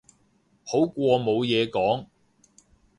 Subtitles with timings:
[0.65, 2.07] 好過冇嘢講